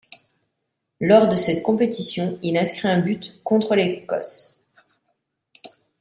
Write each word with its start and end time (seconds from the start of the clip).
Lors 0.99 1.27
de 1.27 1.35
cette 1.35 1.61
compétition, 1.61 2.39
il 2.41 2.57
inscrit 2.57 2.87
un 2.87 2.97
but 2.97 3.39
contre 3.43 3.75
l'Écosse. 3.75 4.57